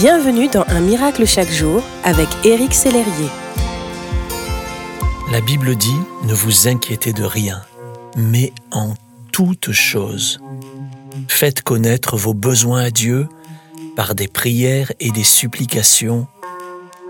Bienvenue 0.00 0.48
dans 0.48 0.64
Un 0.68 0.80
miracle 0.80 1.26
chaque 1.26 1.50
jour 1.50 1.82
avec 2.04 2.26
Éric 2.42 2.72
Sellerier. 2.72 3.28
La 5.30 5.42
Bible 5.42 5.76
dit 5.76 6.00
Ne 6.24 6.32
vous 6.32 6.68
inquiétez 6.68 7.12
de 7.12 7.22
rien, 7.22 7.60
mais 8.16 8.54
en 8.70 8.94
toute 9.30 9.72
chose. 9.72 10.40
Faites 11.28 11.60
connaître 11.60 12.16
vos 12.16 12.32
besoins 12.32 12.80
à 12.80 12.90
Dieu 12.90 13.28
par 13.94 14.14
des 14.14 14.26
prières 14.26 14.90
et 15.00 15.10
des 15.10 15.22
supplications, 15.22 16.26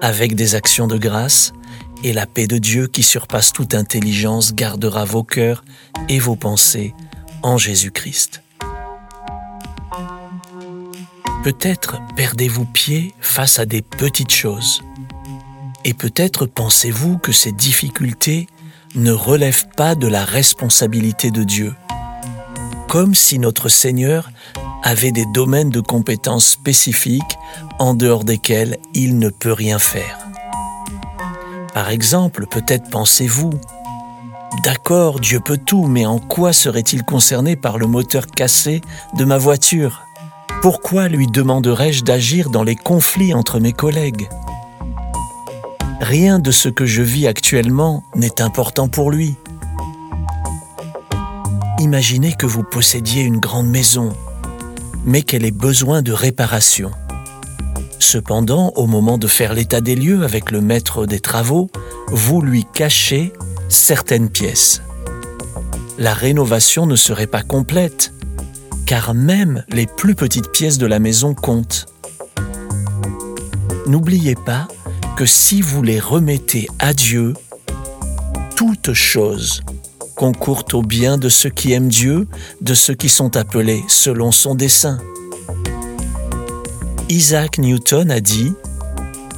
avec 0.00 0.34
des 0.34 0.54
actions 0.54 0.86
de 0.86 0.96
grâce, 0.96 1.52
et 2.04 2.14
la 2.14 2.24
paix 2.24 2.46
de 2.46 2.56
Dieu 2.56 2.86
qui 2.86 3.02
surpasse 3.02 3.52
toute 3.52 3.74
intelligence 3.74 4.54
gardera 4.54 5.04
vos 5.04 5.24
cœurs 5.24 5.62
et 6.08 6.18
vos 6.18 6.36
pensées 6.36 6.94
en 7.42 7.58
Jésus-Christ. 7.58 8.40
Peut-être 11.48 11.96
perdez-vous 12.14 12.66
pied 12.66 13.14
face 13.22 13.58
à 13.58 13.64
des 13.64 13.80
petites 13.80 14.34
choses. 14.34 14.82
Et 15.82 15.94
peut-être 15.94 16.44
pensez-vous 16.44 17.16
que 17.16 17.32
ces 17.32 17.52
difficultés 17.52 18.48
ne 18.94 19.12
relèvent 19.12 19.66
pas 19.74 19.94
de 19.94 20.06
la 20.06 20.26
responsabilité 20.26 21.30
de 21.30 21.44
Dieu. 21.44 21.74
Comme 22.86 23.14
si 23.14 23.38
notre 23.38 23.70
Seigneur 23.70 24.28
avait 24.82 25.10
des 25.10 25.24
domaines 25.32 25.70
de 25.70 25.80
compétences 25.80 26.48
spécifiques 26.48 27.38
en 27.78 27.94
dehors 27.94 28.24
desquels 28.24 28.76
il 28.92 29.18
ne 29.18 29.30
peut 29.30 29.54
rien 29.54 29.78
faire. 29.78 30.18
Par 31.72 31.88
exemple, 31.88 32.44
peut-être 32.46 32.90
pensez-vous, 32.90 33.52
D'accord, 34.64 35.20
Dieu 35.20 35.40
peut 35.40 35.58
tout, 35.58 35.86
mais 35.86 36.04
en 36.04 36.18
quoi 36.18 36.52
serait-il 36.52 37.04
concerné 37.04 37.54
par 37.54 37.78
le 37.78 37.86
moteur 37.86 38.26
cassé 38.26 38.80
de 39.14 39.24
ma 39.24 39.38
voiture? 39.38 40.07
Pourquoi 40.62 41.08
lui 41.08 41.26
demanderais-je 41.26 42.02
d'agir 42.02 42.50
dans 42.50 42.62
les 42.62 42.74
conflits 42.74 43.32
entre 43.32 43.60
mes 43.60 43.72
collègues? 43.72 44.28
Rien 46.00 46.38
de 46.38 46.50
ce 46.50 46.68
que 46.68 46.84
je 46.84 47.02
vis 47.02 47.26
actuellement 47.26 48.02
n'est 48.16 48.40
important 48.40 48.88
pour 48.88 49.10
lui. 49.10 49.36
Imaginez 51.78 52.32
que 52.32 52.46
vous 52.46 52.64
possédiez 52.64 53.22
une 53.22 53.38
grande 53.38 53.68
maison, 53.68 54.12
mais 55.04 55.22
qu'elle 55.22 55.44
ait 55.44 55.52
besoin 55.52 56.02
de 56.02 56.12
réparation. 56.12 56.90
Cependant, 58.00 58.72
au 58.74 58.86
moment 58.86 59.18
de 59.18 59.26
faire 59.26 59.54
l'état 59.54 59.80
des 59.80 59.94
lieux 59.94 60.24
avec 60.24 60.50
le 60.50 60.60
maître 60.60 61.06
des 61.06 61.20
travaux, 61.20 61.70
vous 62.08 62.40
lui 62.40 62.64
cachez 62.72 63.32
certaines 63.68 64.28
pièces. 64.28 64.82
La 65.98 66.14
rénovation 66.14 66.86
ne 66.86 66.96
serait 66.96 67.26
pas 67.26 67.42
complète 67.42 68.12
car 68.88 69.12
même 69.12 69.64
les 69.68 69.86
plus 69.86 70.14
petites 70.14 70.50
pièces 70.50 70.78
de 70.78 70.86
la 70.86 70.98
maison 70.98 71.34
comptent. 71.34 71.84
N'oubliez 73.86 74.34
pas 74.34 74.66
que 75.14 75.26
si 75.26 75.60
vous 75.60 75.82
les 75.82 76.00
remettez 76.00 76.68
à 76.78 76.94
Dieu, 76.94 77.34
toutes 78.56 78.94
choses 78.94 79.62
concourent 80.16 80.64
au 80.72 80.80
bien 80.80 81.18
de 81.18 81.28
ceux 81.28 81.50
qui 81.50 81.74
aiment 81.74 81.90
Dieu, 81.90 82.26
de 82.62 82.72
ceux 82.72 82.94
qui 82.94 83.10
sont 83.10 83.36
appelés 83.36 83.84
selon 83.88 84.32
son 84.32 84.54
dessein. 84.54 84.98
Isaac 87.10 87.58
Newton 87.58 88.10
a 88.10 88.20
dit, 88.20 88.54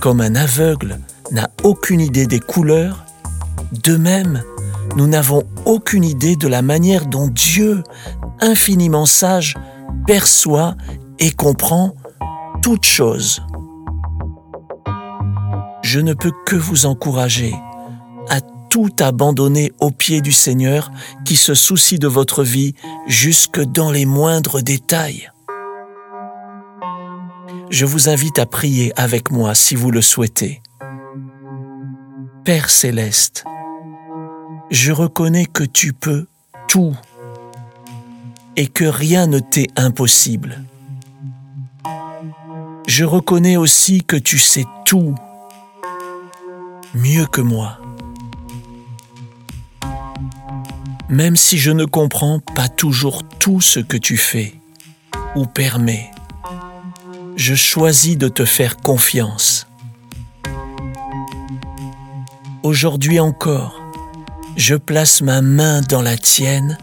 Comme 0.00 0.20
un 0.20 0.36
aveugle 0.36 1.00
n'a 1.32 1.50
aucune 1.64 2.00
idée 2.00 2.26
des 2.28 2.40
couleurs, 2.40 3.04
de 3.82 3.96
même, 3.96 4.44
nous 4.96 5.06
n'avons 5.06 5.42
aucune 5.64 6.04
idée 6.04 6.36
de 6.36 6.48
la 6.48 6.62
manière 6.62 7.06
dont 7.06 7.28
Dieu 7.28 7.82
infiniment 8.40 9.06
sage, 9.06 9.56
perçoit 10.06 10.76
et 11.18 11.30
comprend 11.30 11.94
toutes 12.62 12.86
choses. 12.86 13.42
Je 15.82 16.00
ne 16.00 16.14
peux 16.14 16.32
que 16.46 16.56
vous 16.56 16.86
encourager 16.86 17.54
à 18.28 18.40
tout 18.68 18.90
abandonner 19.00 19.72
aux 19.80 19.90
pieds 19.90 20.20
du 20.20 20.32
Seigneur 20.32 20.90
qui 21.24 21.36
se 21.36 21.54
soucie 21.54 21.98
de 21.98 22.08
votre 22.08 22.44
vie 22.44 22.74
jusque 23.06 23.60
dans 23.60 23.90
les 23.90 24.06
moindres 24.06 24.62
détails. 24.62 25.30
Je 27.70 27.84
vous 27.84 28.08
invite 28.08 28.38
à 28.38 28.46
prier 28.46 28.92
avec 28.96 29.30
moi 29.30 29.54
si 29.54 29.74
vous 29.74 29.90
le 29.90 30.02
souhaitez. 30.02 30.62
Père 32.44 32.70
céleste, 32.70 33.44
je 34.70 34.92
reconnais 34.92 35.46
que 35.46 35.64
tu 35.64 35.92
peux 35.92 36.26
tout 36.68 36.96
et 38.56 38.68
que 38.68 38.84
rien 38.84 39.26
ne 39.26 39.40
t'est 39.40 39.68
impossible. 39.76 40.62
Je 42.86 43.04
reconnais 43.04 43.56
aussi 43.56 44.02
que 44.02 44.16
tu 44.16 44.38
sais 44.38 44.64
tout, 44.84 45.14
mieux 46.94 47.26
que 47.26 47.40
moi. 47.40 47.78
Même 51.08 51.36
si 51.36 51.58
je 51.58 51.72
ne 51.72 51.84
comprends 51.84 52.38
pas 52.54 52.68
toujours 52.68 53.24
tout 53.24 53.60
ce 53.60 53.80
que 53.80 53.96
tu 53.96 54.16
fais 54.16 54.54
ou 55.34 55.46
permets, 55.46 56.10
je 57.36 57.54
choisis 57.54 58.16
de 58.16 58.28
te 58.28 58.44
faire 58.44 58.76
confiance. 58.76 59.66
Aujourd'hui 62.62 63.18
encore, 63.18 63.79
je 64.56 64.74
place 64.74 65.22
ma 65.22 65.42
main 65.42 65.80
dans 65.82 66.02
la 66.02 66.16
tienne 66.16 66.78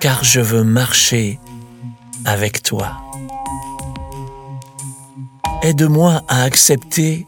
car 0.00 0.24
je 0.24 0.40
veux 0.40 0.64
marcher 0.64 1.38
avec 2.24 2.62
toi. 2.62 2.96
Aide-moi 5.62 6.22
à 6.28 6.42
accepter 6.42 7.24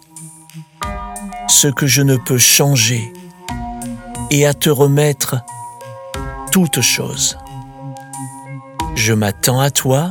ce 1.48 1.68
que 1.68 1.86
je 1.86 2.02
ne 2.02 2.16
peux 2.16 2.38
changer 2.38 3.12
et 4.30 4.46
à 4.46 4.54
te 4.54 4.70
remettre 4.70 5.36
toutes 6.50 6.80
choses. 6.80 7.38
Je 8.96 9.12
m'attends 9.12 9.60
à 9.60 9.70
toi 9.70 10.10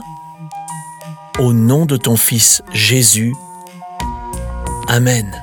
au 1.40 1.52
nom 1.52 1.86
de 1.86 1.98
ton 1.98 2.16
Fils 2.16 2.62
Jésus. 2.72 3.34
Amen. 4.88 5.43